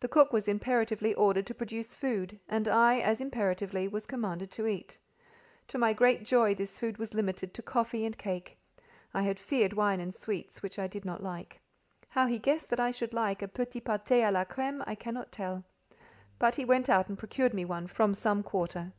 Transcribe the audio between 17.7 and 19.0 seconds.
from some quarter.